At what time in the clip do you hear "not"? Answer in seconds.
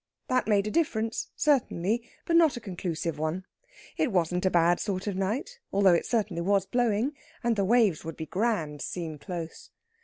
2.35-2.57